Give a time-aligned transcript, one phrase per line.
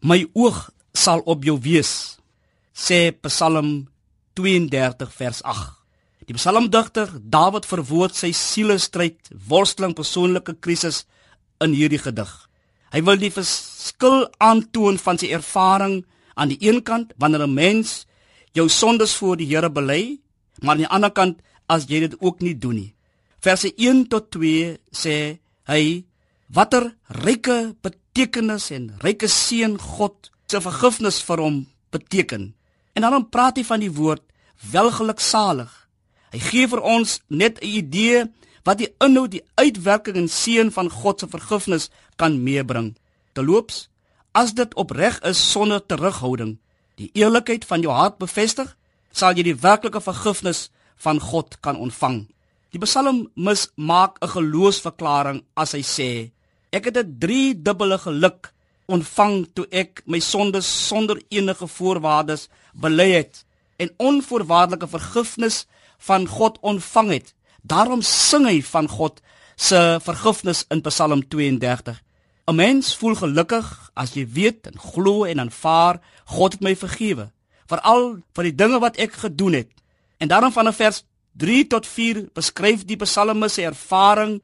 [0.00, 2.16] My oog sal op jou wees,
[2.72, 3.90] sê Psalm
[4.38, 5.76] 32 vers 8.
[6.24, 9.18] Die psalmdigter Dawid verwoord sy sielestryd,
[9.50, 11.02] worsteling, persoonlike krisis
[11.60, 12.30] in hierdie gedig.
[12.94, 16.00] Hy wil die verskil aantoon van sy ervaring
[16.38, 18.06] aan die een kant wanneer 'n mens
[18.54, 20.18] jou sondes voor die Here bely,
[20.62, 22.94] maar aan die ander kant as jy dit ook nie doen nie.
[23.40, 26.04] Verse 1 tot 2 sê hy
[26.48, 27.74] watter ryke
[28.10, 32.54] betekenis en ryke seën God se vergifnis vir hom beteken.
[32.94, 34.22] En dan praat hy van die woord
[34.72, 35.70] welgeluksalig.
[36.34, 38.26] Hy gee vir ons net 'n idee
[38.64, 42.96] wat die inhoud, die uitwerking en seën van God se vergifnis kan meebring.
[43.32, 43.88] Teloops,
[44.32, 46.58] as dit opreg is sonder terughouding,
[46.96, 48.76] die eerlikheid van jou hart bevestig,
[49.12, 52.28] sal jy die werklike vergifnis van God kan ontvang.
[52.70, 56.30] Die psalmis maak 'n geloofsverklaring as hy sê:
[56.70, 58.52] Ek het 'n driedubbele geluk
[58.86, 63.44] ontvang toe ek my sondes sonder enige voorwaardes bely het
[63.76, 65.66] en onvoorwaardelike vergifnis
[65.98, 67.34] van God ontvang het.
[67.62, 69.20] Daarom sing hy van God
[69.56, 72.02] se vergifnis in Psalm 32.
[72.46, 77.30] 'n Mens voel gelukkig as jy weet en glo en aanvaar God het my vergewe,
[78.34, 79.68] vir die dinge wat ek gedoen het.
[80.18, 84.40] En daarom van vers 3 tot 4 beskryf die psalmis sy ervaring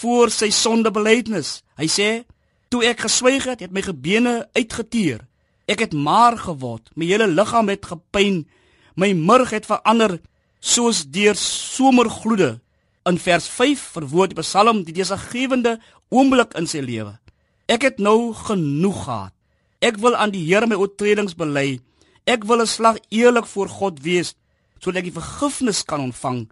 [0.00, 1.62] voor sy sondebelydenis.
[1.76, 2.24] Hy sê:
[2.68, 5.26] "Toe ek geswyg het, het my gebene uitgeteer.
[5.70, 6.90] Ek het maar geword.
[6.94, 8.46] My hele liggaam het gepyn.
[8.94, 10.20] My murg het verander
[10.60, 12.60] soos deur somergloede.
[13.08, 17.14] In vers 5 verwoord die Psalm die desaggewende oomblik in sy lewe.
[17.70, 19.34] Ek het nou genoeg gehad.
[19.80, 21.80] Ek wil aan die Here my oortredings bely.
[22.26, 24.34] Ek wil 'n slag eerlik voor God wees
[24.80, 26.48] sodat ek die vergifnis kan ontvang.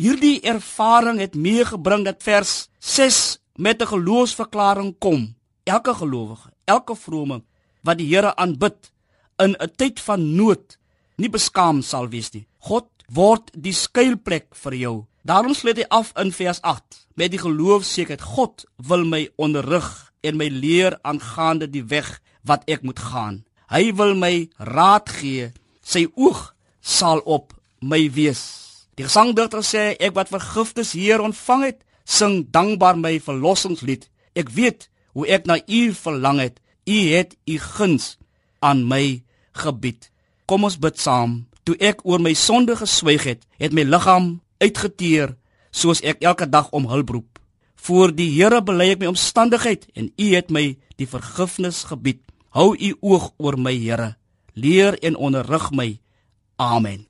[0.00, 5.36] Hierdie ervaring het meegebring dat vers 6 met 'n geloofsverklaring kom.
[5.64, 7.42] Elke gelowige, elke vrome
[7.82, 8.92] wat die Here aanbid
[9.36, 10.78] in 'n tyd van nood,
[11.16, 12.46] nie beskaam sal wees nie.
[12.58, 15.06] God word die skuilplek vir jou.
[15.22, 20.12] Daarom sluit hy af in vers 8 met die geloof sekerheid God wil my onderrig
[20.20, 23.44] en my leer aangaande die weg wat ek moet gaan.
[23.68, 25.52] Hy wil my raad gee.
[25.82, 28.69] Sy oog sal op my wees.
[28.98, 34.08] Die gesangdigter sê ek wat vergifnis hier ontvang het, sing dankbaar my verlossingslied.
[34.34, 36.60] Ek weet hoe ek na U verlang het.
[36.86, 38.16] U het U guns
[38.58, 40.10] aan my gebied.
[40.46, 41.46] Kom ons bid saam.
[41.64, 45.36] Toe ek oor my sonde geswyg het, het my liggaam uitgeteer
[45.70, 47.38] soos ek elke dag om hulp roep.
[47.80, 50.64] Voor die Here bely ek my omstandigheid en U het my
[51.00, 52.20] die vergifnis gebied.
[52.50, 54.16] Hou U oog oor my, Here.
[54.54, 55.94] Leer en onderrig my.
[56.58, 57.09] Amen.